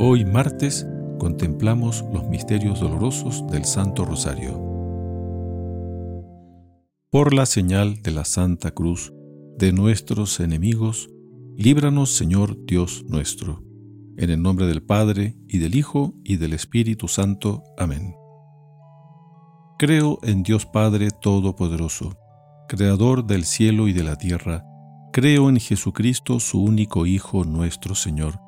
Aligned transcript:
Hoy 0.00 0.24
martes 0.24 0.86
contemplamos 1.18 2.04
los 2.12 2.28
misterios 2.28 2.78
dolorosos 2.78 3.44
del 3.48 3.64
Santo 3.64 4.04
Rosario. 4.04 4.52
Por 7.10 7.34
la 7.34 7.46
señal 7.46 8.00
de 8.00 8.12
la 8.12 8.24
Santa 8.24 8.70
Cruz 8.70 9.12
de 9.56 9.72
nuestros 9.72 10.38
enemigos, 10.38 11.10
líbranos 11.56 12.12
Señor 12.12 12.64
Dios 12.64 13.06
nuestro. 13.08 13.64
En 14.16 14.30
el 14.30 14.40
nombre 14.40 14.66
del 14.66 14.84
Padre, 14.84 15.36
y 15.48 15.58
del 15.58 15.74
Hijo, 15.74 16.14
y 16.22 16.36
del 16.36 16.52
Espíritu 16.52 17.08
Santo. 17.08 17.64
Amén. 17.76 18.14
Creo 19.80 20.20
en 20.22 20.44
Dios 20.44 20.64
Padre 20.64 21.08
Todopoderoso, 21.10 22.16
Creador 22.68 23.26
del 23.26 23.44
cielo 23.44 23.88
y 23.88 23.92
de 23.92 24.04
la 24.04 24.14
tierra. 24.14 24.64
Creo 25.12 25.48
en 25.48 25.58
Jesucristo, 25.58 26.38
su 26.38 26.62
único 26.62 27.04
Hijo 27.04 27.42
nuestro 27.42 27.96
Señor 27.96 28.47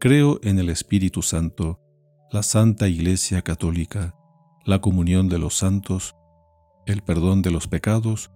Creo 0.00 0.38
en 0.44 0.60
el 0.60 0.68
Espíritu 0.68 1.22
Santo, 1.22 1.80
la 2.30 2.44
Santa 2.44 2.86
Iglesia 2.86 3.42
Católica, 3.42 4.14
la 4.64 4.80
comunión 4.80 5.28
de 5.28 5.40
los 5.40 5.54
santos, 5.54 6.14
el 6.86 7.02
perdón 7.02 7.42
de 7.42 7.50
los 7.50 7.66
pecados, 7.66 8.30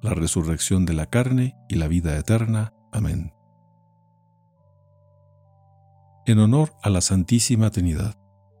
la 0.00 0.14
resurrección 0.14 0.86
de 0.86 0.94
la 0.94 1.06
carne 1.06 1.56
y 1.68 1.74
la 1.74 1.88
vida 1.88 2.16
eterna. 2.16 2.72
Amén. 2.92 3.32
En 6.24 6.38
honor 6.38 6.74
a 6.84 6.90
la 6.90 7.00
Santísima 7.00 7.70
Trinidad, 7.70 8.16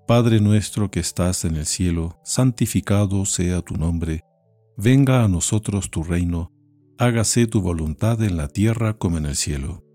Padre 0.08 0.40
nuestro 0.40 0.90
que 0.90 0.98
estás 0.98 1.44
en 1.44 1.54
el 1.54 1.66
cielo, 1.66 2.18
santificado 2.24 3.24
sea 3.24 3.62
tu 3.62 3.76
nombre, 3.76 4.24
venga 4.76 5.22
a 5.22 5.28
nosotros 5.28 5.90
tu 5.90 6.02
reino, 6.02 6.50
hágase 6.98 7.46
tu 7.46 7.60
voluntad 7.60 8.20
en 8.22 8.36
la 8.36 8.48
tierra 8.48 8.94
como 8.94 9.18
en 9.18 9.26
el 9.26 9.36
cielo. 9.36 9.87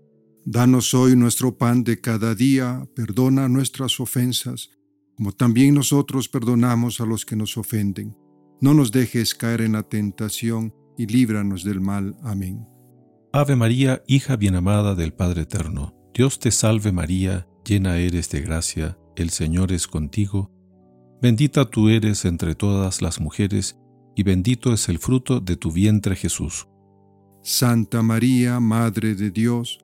Danos 0.46 0.92
hoy 0.92 1.16
nuestro 1.16 1.56
pan 1.56 1.84
de 1.84 2.00
cada 2.02 2.34
día, 2.34 2.86
perdona 2.94 3.48
nuestras 3.48 3.98
ofensas, 3.98 4.70
como 5.16 5.32
también 5.32 5.74
nosotros 5.74 6.28
perdonamos 6.28 7.00
a 7.00 7.06
los 7.06 7.24
que 7.24 7.34
nos 7.34 7.56
ofenden. 7.56 8.14
No 8.60 8.74
nos 8.74 8.92
dejes 8.92 9.34
caer 9.34 9.62
en 9.62 9.72
la 9.72 9.84
tentación 9.84 10.74
y 10.98 11.06
líbranos 11.06 11.64
del 11.64 11.80
mal. 11.80 12.14
Amén. 12.22 12.66
Ave 13.32 13.56
María, 13.56 14.02
hija 14.06 14.36
bien 14.36 14.54
amada 14.54 14.94
del 14.94 15.14
Padre 15.14 15.42
Eterno, 15.42 15.94
Dios 16.12 16.38
te 16.38 16.50
salve 16.50 16.92
María, 16.92 17.48
llena 17.64 17.96
eres 17.96 18.28
de 18.28 18.42
gracia, 18.42 18.98
el 19.16 19.30
Señor 19.30 19.72
es 19.72 19.86
contigo. 19.86 20.52
Bendita 21.22 21.64
tú 21.70 21.88
eres 21.88 22.26
entre 22.26 22.54
todas 22.54 23.00
las 23.00 23.18
mujeres, 23.18 23.78
y 24.14 24.22
bendito 24.22 24.74
es 24.74 24.90
el 24.90 24.98
fruto 24.98 25.40
de 25.40 25.56
tu 25.56 25.72
vientre 25.72 26.14
Jesús. 26.16 26.68
Santa 27.42 28.02
María, 28.02 28.60
Madre 28.60 29.14
de 29.14 29.30
Dios, 29.30 29.83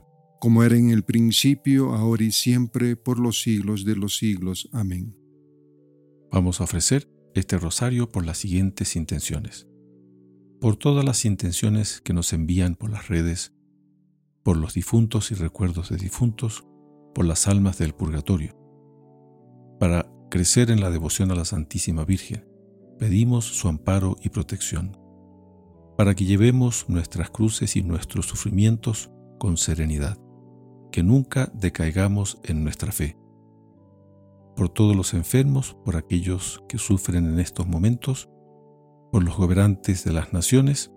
como 0.41 0.63
era 0.63 0.75
en 0.75 0.89
el 0.89 1.03
principio, 1.03 1.93
ahora 1.93 2.23
y 2.23 2.31
siempre, 2.31 2.95
por 2.95 3.19
los 3.19 3.43
siglos 3.43 3.85
de 3.85 3.95
los 3.95 4.17
siglos. 4.17 4.67
Amén. 4.73 5.15
Vamos 6.31 6.59
a 6.59 6.63
ofrecer 6.63 7.07
este 7.35 7.59
rosario 7.59 8.09
por 8.09 8.25
las 8.25 8.39
siguientes 8.39 8.95
intenciones. 8.95 9.67
Por 10.59 10.77
todas 10.77 11.05
las 11.05 11.25
intenciones 11.25 12.01
que 12.01 12.13
nos 12.13 12.33
envían 12.33 12.73
por 12.73 12.89
las 12.89 13.07
redes, 13.07 13.53
por 14.41 14.57
los 14.57 14.73
difuntos 14.73 15.29
y 15.29 15.35
recuerdos 15.35 15.89
de 15.89 15.97
difuntos, 15.97 16.65
por 17.13 17.25
las 17.25 17.47
almas 17.47 17.77
del 17.77 17.93
purgatorio. 17.93 18.57
Para 19.79 20.11
crecer 20.31 20.71
en 20.71 20.81
la 20.81 20.89
devoción 20.89 21.29
a 21.29 21.35
la 21.35 21.45
Santísima 21.45 22.03
Virgen, 22.03 22.47
pedimos 22.97 23.45
su 23.45 23.67
amparo 23.67 24.15
y 24.23 24.29
protección, 24.29 24.97
para 25.97 26.15
que 26.15 26.25
llevemos 26.25 26.89
nuestras 26.89 27.29
cruces 27.29 27.75
y 27.75 27.83
nuestros 27.83 28.25
sufrimientos 28.25 29.11
con 29.37 29.57
serenidad 29.57 30.17
que 30.91 31.03
nunca 31.03 31.49
decaigamos 31.53 32.39
en 32.43 32.63
nuestra 32.63 32.91
fe. 32.91 33.17
Por 34.55 34.69
todos 34.69 34.95
los 34.95 35.13
enfermos, 35.13 35.75
por 35.85 35.95
aquellos 35.95 36.61
que 36.67 36.77
sufren 36.77 37.25
en 37.25 37.39
estos 37.39 37.67
momentos, 37.67 38.29
por 39.11 39.23
los 39.23 39.35
gobernantes 39.35 40.03
de 40.03 40.13
las 40.13 40.33
naciones 40.33 40.91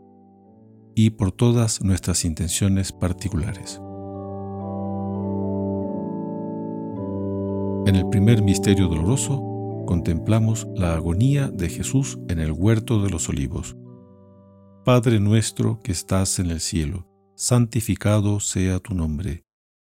y 0.94 1.10
por 1.10 1.32
todas 1.32 1.82
nuestras 1.82 2.24
intenciones 2.24 2.92
particulares. 2.92 3.80
En 7.86 7.96
el 7.96 8.08
primer 8.08 8.42
misterio 8.42 8.88
doloroso 8.88 9.42
contemplamos 9.86 10.66
la 10.74 10.94
agonía 10.94 11.48
de 11.48 11.68
Jesús 11.68 12.18
en 12.28 12.40
el 12.40 12.52
huerto 12.52 13.02
de 13.02 13.10
los 13.10 13.28
olivos. 13.28 13.76
Padre 14.84 15.20
nuestro 15.20 15.80
que 15.82 15.92
estás 15.92 16.38
en 16.38 16.50
el 16.50 16.60
cielo, 16.60 17.06
santificado 17.36 18.40
sea 18.40 18.78
tu 18.78 18.94
nombre 18.94 19.44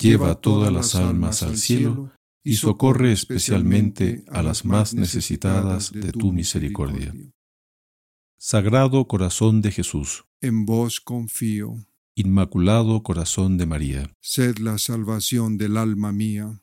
lleva 0.00 0.34
todas 0.40 0.72
las 0.72 0.94
almas 0.94 1.42
al 1.42 1.56
cielo 1.56 2.10
y 2.42 2.54
socorre 2.54 3.12
especialmente 3.12 4.24
a 4.28 4.42
las 4.42 4.64
más 4.64 4.94
necesitadas 4.94 5.92
de 5.92 6.12
tu 6.12 6.32
misericordia. 6.32 7.14
Sagrado 8.38 9.06
Corazón 9.06 9.60
de 9.60 9.70
Jesús, 9.70 10.24
en 10.40 10.64
vos 10.64 11.00
confío. 11.00 11.74
Inmaculado 12.14 13.02
Corazón 13.02 13.56
de 13.56 13.66
María, 13.66 14.10
sed 14.20 14.58
la 14.58 14.78
salvación 14.78 15.58
del 15.58 15.76
alma 15.76 16.12
mía. 16.12 16.60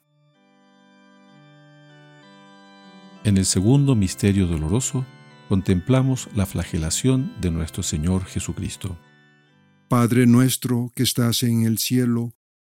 En 3.23 3.37
el 3.37 3.45
segundo 3.45 3.95
misterio 3.95 4.47
doloroso, 4.47 5.05
contemplamos 5.47 6.29
la 6.35 6.45
flagelación 6.45 7.33
de 7.41 7.51
nuestro 7.51 7.81
Señor 7.81 8.25
Jesucristo. 8.25 8.97
Padre 9.87 10.25
nuestro 10.27 10.91
que 10.95 11.03
estás 11.03 11.43
en 11.43 11.63
el 11.63 11.77
cielo, 11.77 12.33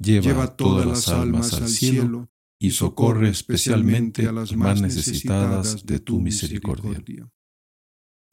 lleva 0.00 0.56
todas 0.56 0.86
las 0.86 1.08
almas 1.08 1.52
al 1.54 1.68
cielo 1.68 2.28
y 2.58 2.72
socorre 2.72 3.28
especialmente 3.28 4.26
a 4.26 4.32
las 4.32 4.54
más 4.54 4.80
necesitadas 4.80 5.86
de 5.86 6.00
tu 6.00 6.20
misericordia. 6.20 7.30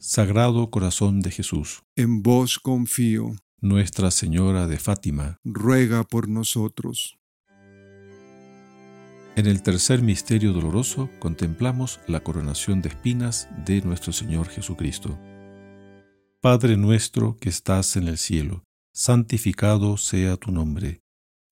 Sagrado 0.00 0.70
Corazón 0.70 1.20
de 1.20 1.30
Jesús, 1.30 1.82
en 1.96 2.22
vos 2.22 2.58
confío. 2.58 3.32
Nuestra 3.60 4.12
Señora 4.12 4.68
de 4.68 4.78
Fátima, 4.78 5.40
ruega 5.42 6.04
por 6.04 6.28
nosotros. 6.28 7.18
En 9.34 9.46
el 9.46 9.62
tercer 9.64 10.00
misterio 10.00 10.52
doloroso 10.52 11.10
contemplamos 11.18 11.98
la 12.06 12.20
coronación 12.20 12.82
de 12.82 12.90
espinas 12.90 13.48
de 13.66 13.82
nuestro 13.82 14.12
Señor 14.12 14.48
Jesucristo. 14.48 15.18
Padre 16.40 16.76
nuestro 16.76 17.36
que 17.36 17.48
estás 17.48 17.96
en 17.96 18.06
el 18.06 18.16
cielo, 18.16 18.62
santificado 18.92 19.96
sea 19.96 20.36
tu 20.36 20.52
nombre. 20.52 21.02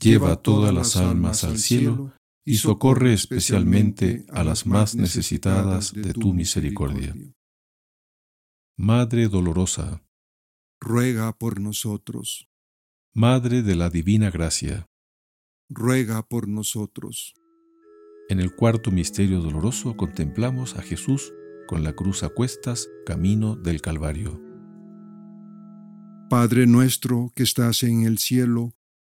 lleva 0.00 0.36
todas 0.36 0.72
las 0.72 0.96
almas 0.96 1.44
al 1.44 1.58
cielo 1.58 2.12
y 2.44 2.56
socorre 2.56 3.12
especialmente 3.12 4.24
a 4.30 4.44
las 4.44 4.66
más 4.66 4.94
necesitadas 4.94 5.92
de 5.92 6.12
tu 6.14 6.32
misericordia. 6.32 7.14
Madre 8.76 9.28
dolorosa, 9.28 10.02
ruega 10.80 11.32
por 11.32 11.60
nosotros. 11.60 12.48
Madre 13.12 13.62
de 13.62 13.74
la 13.74 13.90
Divina 13.90 14.30
Gracia, 14.30 14.86
ruega 15.68 16.22
por 16.22 16.48
nosotros. 16.48 17.34
En 18.28 18.40
el 18.40 18.54
cuarto 18.54 18.90
misterio 18.90 19.40
doloroso 19.40 19.96
contemplamos 19.96 20.76
a 20.76 20.82
Jesús 20.82 21.32
con 21.66 21.82
la 21.82 21.94
cruz 21.94 22.22
a 22.22 22.28
cuestas, 22.28 22.88
camino 23.04 23.56
del 23.56 23.80
Calvario. 23.82 24.40
Padre 26.30 26.66
nuestro 26.66 27.32
que 27.34 27.42
estás 27.42 27.82
en 27.82 28.04
el 28.04 28.18
cielo, 28.18 28.74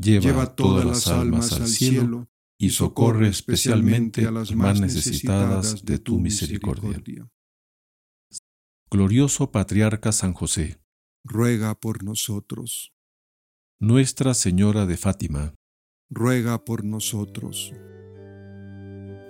lleva 0.00 0.54
todas 0.54 0.84
las 0.84 1.08
almas 1.08 1.52
al 1.52 1.66
cielo 1.66 2.28
y 2.58 2.70
socorre 2.70 3.28
especialmente 3.28 4.26
a 4.26 4.30
las 4.30 4.54
más 4.54 4.80
necesitadas 4.80 5.84
de 5.84 5.98
tu 5.98 6.18
misericordia. 6.18 7.28
Glorioso 8.90 9.50
Patriarca 9.50 10.12
San 10.12 10.32
José, 10.32 10.80
ruega 11.24 11.74
por 11.74 12.02
nosotros. 12.02 12.92
Nuestra 13.78 14.34
Señora 14.34 14.84
de 14.84 14.96
Fátima, 14.96 15.54
ruega 16.10 16.64
por 16.64 16.84
nosotros. 16.84 17.72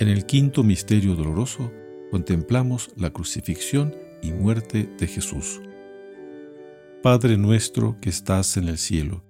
En 0.01 0.09
el 0.09 0.25
quinto 0.25 0.65
misterio 0.65 1.15
doloroso 1.15 1.71
contemplamos 2.11 2.91
la 2.97 3.11
crucifixión 3.11 3.95
y 4.23 4.33
muerte 4.33 4.93
de 4.99 5.07
Jesús. 5.07 5.61
Padre 7.03 7.37
nuestro 7.37 8.01
que 8.01 8.11
estás 8.11 8.57
en 8.57 8.69
el 8.69 8.79
cielo, 8.79 9.30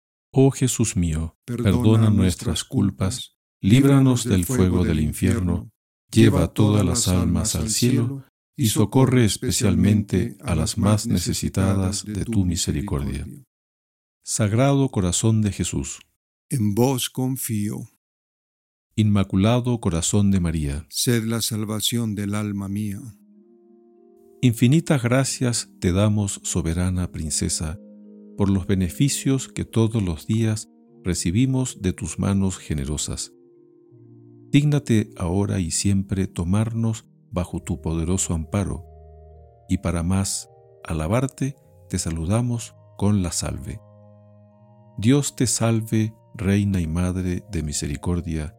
Oh 0.33 0.51
Jesús 0.51 0.95
mío, 0.95 1.37
perdona, 1.45 2.09
nuestras 2.09 2.63
culpas, 2.63 3.37
líbranos 3.59 4.23
del 4.23 4.45
fuego 4.45 4.85
del 4.85 5.01
infierno, 5.01 5.71
lleva 6.09 6.53
todas 6.53 6.85
las 6.85 7.09
almas 7.09 7.55
al 7.55 7.69
cielo 7.69 8.23
y 8.55 8.67
socorre 8.67 9.25
especialmente 9.25 10.37
a 10.41 10.55
las 10.55 10.77
más 10.77 11.05
necesitadas 11.05 12.05
de 12.05 12.23
tu 12.23 12.45
misericordia. 12.45 13.27
Sagrado 14.23 14.89
Corazón 14.89 15.41
de 15.41 15.51
Jesús. 15.51 15.99
En 16.49 16.75
vos 16.75 17.09
confío. 17.09 17.89
Inmaculado 18.95 19.79
Corazón 19.79 20.31
de 20.31 20.39
María, 20.39 20.85
sed 20.89 21.25
la 21.25 21.41
salvación 21.41 22.15
del 22.15 22.35
alma 22.35 22.69
mía. 22.69 23.01
Infinitas 24.41 25.01
gracias 25.03 25.69
te 25.79 25.91
damos, 25.91 26.39
soberana 26.43 27.11
princesa, 27.11 27.79
por 28.41 28.49
los 28.49 28.65
beneficios 28.65 29.49
que 29.49 29.65
todos 29.65 30.01
los 30.01 30.25
días 30.25 30.67
recibimos 31.03 31.79
de 31.83 31.93
tus 31.93 32.17
manos 32.17 32.57
generosas. 32.57 33.33
Dígnate 34.49 35.11
ahora 35.15 35.59
y 35.59 35.69
siempre 35.69 36.25
tomarnos 36.25 37.05
bajo 37.29 37.61
tu 37.61 37.81
poderoso 37.81 38.33
amparo, 38.33 38.87
y 39.69 39.77
para 39.77 40.01
más 40.01 40.49
alabarte, 40.83 41.55
te 41.87 41.99
saludamos 41.99 42.73
con 42.97 43.21
la 43.21 43.31
salve. 43.31 43.79
Dios 44.97 45.35
te 45.35 45.45
salve, 45.45 46.15
Reina 46.33 46.81
y 46.81 46.87
Madre 46.87 47.43
de 47.51 47.61
Misericordia, 47.61 48.57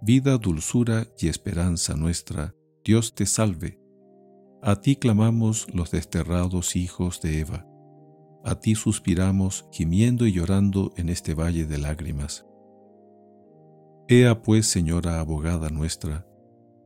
vida, 0.00 0.38
dulzura 0.38 1.08
y 1.18 1.26
esperanza 1.26 1.96
nuestra, 1.96 2.54
Dios 2.84 3.16
te 3.16 3.26
salve. 3.26 3.80
A 4.62 4.80
ti 4.80 4.94
clamamos 4.94 5.66
los 5.74 5.90
desterrados 5.90 6.76
hijos 6.76 7.20
de 7.20 7.40
Eva. 7.40 7.73
A 8.44 8.56
ti 8.56 8.74
suspiramos, 8.74 9.66
gimiendo 9.72 10.26
y 10.26 10.32
llorando 10.32 10.92
en 10.96 11.08
este 11.08 11.32
valle 11.32 11.64
de 11.64 11.78
lágrimas. 11.78 12.46
Ea 14.06 14.42
pues, 14.42 14.66
Señora 14.66 15.18
abogada 15.18 15.70
nuestra, 15.70 16.26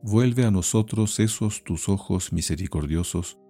vuelve 0.00 0.44
a 0.44 0.52
nosotros 0.52 1.18
esos 1.18 1.64
tus 1.64 1.88
ojos 1.88 2.32
misericordiosos, 2.32 3.40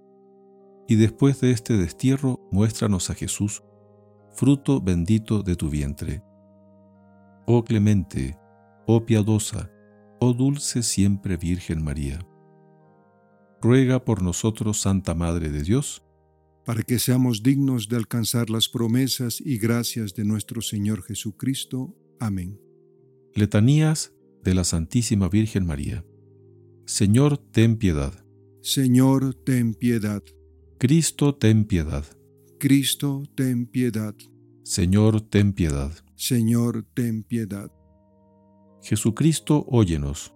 y 0.88 0.96
después 0.96 1.42
de 1.42 1.50
este 1.50 1.76
destierro 1.76 2.40
muéstranos 2.50 3.10
a 3.10 3.14
Jesús, 3.14 3.62
fruto 4.32 4.80
bendito 4.80 5.42
de 5.42 5.54
tu 5.54 5.68
vientre. 5.68 6.22
Oh 7.46 7.62
clemente, 7.62 8.38
oh 8.86 9.04
piadosa, 9.04 9.70
oh 10.18 10.32
dulce 10.32 10.82
siempre 10.82 11.36
Virgen 11.36 11.84
María. 11.84 12.26
Ruega 13.60 14.02
por 14.02 14.22
nosotros, 14.22 14.80
Santa 14.80 15.14
Madre 15.14 15.50
de 15.50 15.62
Dios, 15.62 16.07
para 16.68 16.82
que 16.82 16.98
seamos 16.98 17.42
dignos 17.42 17.88
de 17.88 17.96
alcanzar 17.96 18.50
las 18.50 18.68
promesas 18.68 19.40
y 19.42 19.56
gracias 19.56 20.12
de 20.12 20.26
nuestro 20.26 20.60
Señor 20.60 21.02
Jesucristo. 21.02 21.96
Amén. 22.20 22.60
Letanías 23.34 24.12
de 24.44 24.52
la 24.52 24.64
Santísima 24.64 25.30
Virgen 25.30 25.64
María. 25.64 26.04
Señor, 26.84 27.38
ten 27.38 27.78
piedad. 27.78 28.12
Señor, 28.60 29.32
ten 29.32 29.72
piedad. 29.72 30.22
Cristo, 30.78 31.34
ten 31.34 31.64
piedad. 31.64 32.04
Cristo, 32.58 33.22
ten 33.34 33.64
piedad. 33.64 34.14
Señor, 34.62 35.22
ten 35.22 35.54
piedad. 35.54 35.92
Señor, 36.16 36.84
ten 36.92 37.22
piedad. 37.22 37.72
Jesucristo, 38.82 39.64
óyenos. 39.70 40.34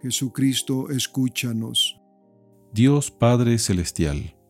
Jesucristo, 0.00 0.90
escúchanos. 0.90 1.98
Dios 2.72 3.10
Padre 3.10 3.58
Celestial, 3.58 4.36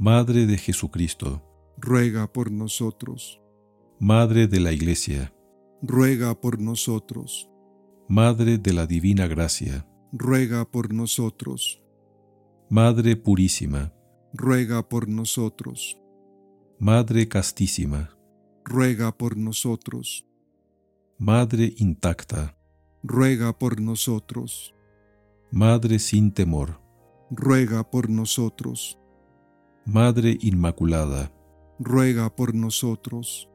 Madre 0.00 0.46
de 0.46 0.56
Jesucristo, 0.56 1.42
ruega 1.76 2.32
por 2.32 2.52
nosotros. 2.52 3.40
Madre 3.98 4.46
de 4.46 4.60
la 4.60 4.70
Iglesia, 4.70 5.34
ruega 5.82 6.40
por 6.40 6.60
nosotros. 6.60 7.50
Madre 8.08 8.58
de 8.58 8.72
la 8.72 8.86
Divina 8.86 9.26
Gracia, 9.26 9.88
ruega 10.12 10.64
por 10.64 10.92
nosotros. 10.94 11.82
Madre 12.70 13.16
Purísima, 13.16 13.92
ruega 14.32 14.88
por 14.88 15.08
nosotros. 15.08 15.98
Madre 16.78 17.26
Castísima, 17.26 18.16
ruega 18.64 19.10
por 19.10 19.36
nosotros. 19.36 20.24
Madre 21.18 21.74
intacta, 21.76 22.56
ruega 23.02 23.52
por 23.58 23.80
nosotros. 23.80 24.72
Madre 25.50 25.98
sin 25.98 26.30
temor, 26.30 26.80
ruega 27.32 27.90
por 27.90 28.08
nosotros. 28.08 28.97
Madre 29.90 30.36
inmaculada, 30.42 31.32
ruega 31.78 32.28
por 32.36 32.54
nosotros. 32.54 33.48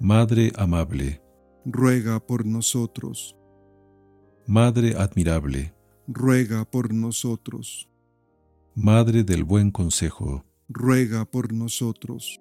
Madre 0.00 0.50
amable, 0.56 1.20
ruega 1.66 2.18
por 2.18 2.46
nosotros. 2.46 3.36
Madre 4.46 4.94
admirable, 4.96 5.74
ruega 6.08 6.64
por 6.64 6.94
nosotros. 6.94 7.90
Madre 8.74 9.22
del 9.22 9.44
buen 9.44 9.70
consejo, 9.70 10.46
ruega 10.66 11.26
por 11.26 11.52
nosotros. 11.52 12.40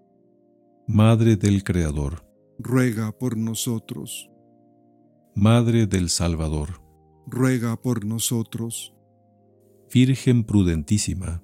Madre 0.88 1.36
del 1.36 1.66
Creador, 1.66 2.26
ruega 2.58 3.12
por 3.12 3.36
nosotros. 3.36 4.30
Madre 5.36 5.88
del 5.88 6.10
Salvador, 6.10 6.82
ruega 7.28 7.76
por 7.76 8.06
nosotros. 8.06 8.96
Virgen 9.94 10.46
prudentísima, 10.46 11.44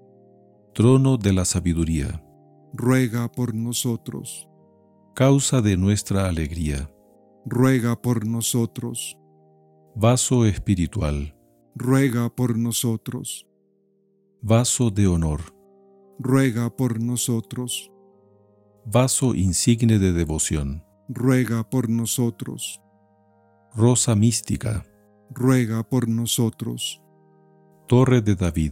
Trono 0.73 1.17
de 1.17 1.33
la 1.33 1.43
sabiduría, 1.43 2.23
ruega 2.73 3.29
por 3.29 3.53
nosotros. 3.53 4.47
Causa 5.13 5.61
de 5.61 5.75
nuestra 5.75 6.29
alegría, 6.29 6.89
ruega 7.45 8.01
por 8.01 8.25
nosotros. 8.25 9.17
Vaso 9.95 10.45
espiritual, 10.45 11.35
ruega 11.75 12.33
por 12.33 12.57
nosotros. 12.57 13.45
Vaso 14.41 14.91
de 14.91 15.07
honor, 15.07 15.41
ruega 16.17 16.73
por 16.73 17.01
nosotros. 17.01 17.91
Vaso 18.85 19.35
insigne 19.35 19.99
de 19.99 20.13
devoción, 20.13 20.85
ruega 21.09 21.69
por 21.69 21.89
nosotros. 21.89 22.81
Rosa 23.75 24.15
mística, 24.15 24.85
ruega 25.29 25.83
por 25.83 26.07
nosotros. 26.07 27.01
Torre 27.89 28.21
de 28.21 28.35
David, 28.35 28.71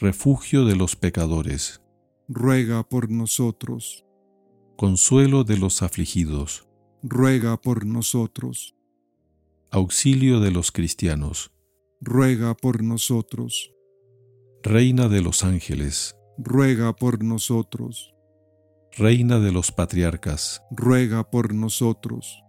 Refugio 0.00 0.64
de 0.64 0.76
los 0.76 0.96
pecadores, 0.96 1.82
ruega 2.28 2.82
por 2.88 3.10
nosotros. 3.10 4.04
consuelo 4.76 5.44
de 5.44 5.56
los 5.56 5.82
afligidos, 5.82 6.66
ruega 7.02 7.56
por 7.60 7.86
nosotros. 7.86 8.74
auxilio 9.70 10.40
de 10.40 10.50
los 10.50 10.72
cristianos, 10.72 11.52
ruega 12.00 12.54
por 12.54 12.82
nosotros. 12.82 13.70
reina 14.62 15.08
de 15.08 15.20
los 15.22 15.44
ángeles, 15.44 16.16
ruega 16.38 16.94
por 16.96 17.22
nosotros. 17.22 18.14
reina 18.96 19.38
de 19.38 19.52
los 19.52 19.70
patriarcas, 19.72 20.60
ruega 20.70 21.30
por 21.30 21.54
nosotros. 21.54 22.42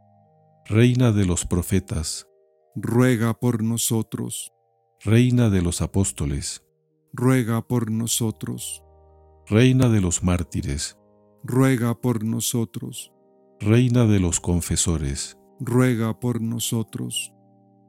reina 0.66 1.12
de 1.12 1.26
los 1.26 1.46
profetas, 1.46 2.28
ruega 2.76 3.34
por 3.36 3.62
nosotros. 3.64 4.52
reina 5.04 5.50
de 5.52 5.62
los 5.62 5.82
apóstoles, 5.82 6.64
ruega 7.16 7.62
por 7.62 7.90
nosotros. 7.92 8.84
reina 9.48 9.88
de 9.90 10.02
los 10.02 10.22
mártires, 10.24 10.98
ruega 11.44 11.96
por 12.02 12.24
nosotros. 12.26 13.14
reina 13.60 14.06
de 14.06 14.20
los 14.20 14.42
confesores, 14.42 15.38
ruega 15.60 16.20
por 16.20 16.42
nosotros. 16.42 17.32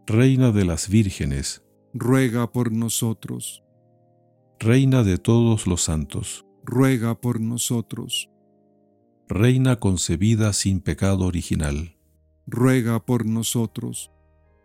reina 0.06 0.52
de 0.52 0.64
las 0.64 0.88
vírgenes, 0.88 1.64
ruega 1.92 2.52
por 2.52 2.70
nosotros. 2.70 3.64
reina 4.60 5.02
de 5.02 5.18
todos 5.18 5.66
los 5.66 5.82
santos, 5.82 6.46
ruega 6.64 7.20
por 7.20 7.40
nosotros. 7.40 8.30
reina 9.28 9.80
concebida 9.80 10.52
sin 10.52 10.80
pecado 10.80 11.26
original, 11.26 11.96
ruega 12.46 13.04
por 13.04 13.26
nosotros. 13.26 14.12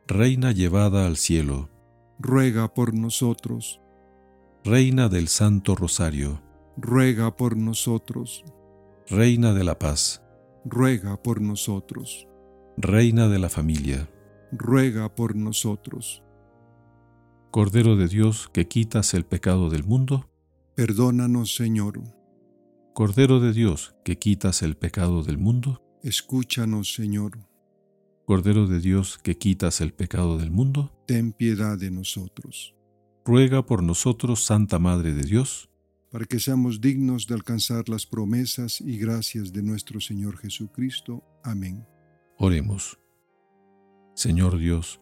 reina 0.07 0.51
llevada 0.51 1.07
al 1.07 1.17
cielo, 1.17 1.69
ruega 2.19 2.71
por 2.75 2.93
nosotros. 2.93 3.80
Reina 4.63 5.09
del 5.09 5.27
Santo 5.27 5.75
Rosario, 5.75 6.41
ruega 6.77 7.35
por 7.35 7.57
nosotros. 7.57 8.43
reina 9.09 9.53
de 9.53 9.63
la 9.63 9.77
paz, 9.79 10.21
ruega 10.65 11.21
por 11.21 11.41
nosotros. 11.41 12.27
reina 12.77 13.27
de 13.27 13.39
la 13.39 13.49
familia, 13.49 14.09
ruega 14.51 15.13
por 15.15 15.35
nosotros. 15.35 16.23
Cordero 17.51 17.95
de 17.97 18.07
Dios 18.07 18.49
que 18.53 18.67
quitas 18.67 19.13
el 19.13 19.25
pecado 19.25 19.69
del 19.69 19.83
mundo, 19.83 20.27
Perdónanos, 20.75 21.53
Señor. 21.55 22.01
Cordero 22.93 23.39
de 23.39 23.51
Dios 23.53 23.93
que 24.05 24.17
quitas 24.17 24.61
el 24.61 24.77
pecado 24.77 25.23
del 25.23 25.37
mundo, 25.37 25.81
Escúchanos, 26.03 26.93
Señor. 26.93 27.37
Cordero 28.25 28.65
de 28.67 28.79
Dios 28.79 29.17
que 29.19 29.37
quitas 29.37 29.81
el 29.81 29.93
pecado 29.93 30.37
del 30.37 30.49
mundo, 30.49 30.91
Ten 31.05 31.33
piedad 31.33 31.77
de 31.77 31.91
nosotros, 31.91 32.73
ruega 33.25 33.65
por 33.65 33.83
nosotros, 33.83 34.43
Santa 34.43 34.79
Madre 34.79 35.13
de 35.13 35.23
Dios, 35.23 35.69
para 36.11 36.25
que 36.25 36.39
seamos 36.39 36.81
dignos 36.81 37.25
de 37.27 37.35
alcanzar 37.35 37.87
las 37.87 38.05
promesas 38.05 38.81
y 38.81 38.97
gracias 38.97 39.53
de 39.53 39.63
nuestro 39.63 40.01
Señor 40.01 40.37
Jesucristo. 40.37 41.23
Amén. 41.43 41.87
Oremos. 42.37 42.99
Señor 44.13 44.57
Dios, 44.57 44.99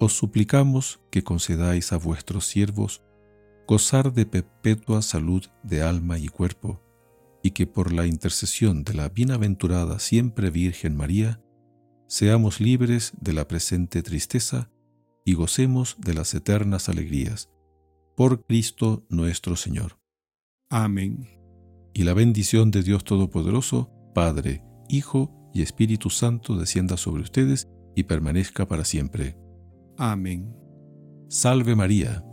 os 0.00 0.14
suplicamos 0.14 1.00
que 1.10 1.22
concedáis 1.22 1.92
a 1.92 1.96
vuestros 1.96 2.46
siervos 2.46 3.02
gozar 3.68 4.12
de 4.14 4.24
perpetua 4.26 5.02
salud 5.02 5.44
de 5.62 5.82
alma 5.82 6.18
y 6.18 6.28
cuerpo, 6.28 6.82
y 7.42 7.50
que 7.50 7.66
por 7.66 7.92
la 7.92 8.06
intercesión 8.06 8.82
de 8.82 8.94
la 8.94 9.10
bienaventurada 9.10 9.98
siempre 9.98 10.50
Virgen 10.50 10.96
María, 10.96 11.40
seamos 12.06 12.60
libres 12.60 13.12
de 13.20 13.34
la 13.34 13.46
presente 13.46 14.02
tristeza 14.02 14.70
y 15.24 15.34
gocemos 15.34 15.96
de 15.98 16.14
las 16.14 16.32
eternas 16.34 16.88
alegrías. 16.88 17.50
Por 18.18 18.44
Cristo 18.44 19.06
nuestro 19.10 19.54
Señor. 19.54 20.00
Amén. 20.70 21.28
Y 21.94 22.02
la 22.02 22.14
bendición 22.14 22.72
de 22.72 22.82
Dios 22.82 23.04
Todopoderoso, 23.04 23.92
Padre, 24.12 24.64
Hijo 24.88 25.32
y 25.54 25.62
Espíritu 25.62 26.10
Santo 26.10 26.56
descienda 26.56 26.96
sobre 26.96 27.22
ustedes 27.22 27.68
y 27.94 28.02
permanezca 28.02 28.66
para 28.66 28.84
siempre. 28.84 29.36
Amén. 29.96 30.52
Salve 31.28 31.76
María 31.76 32.24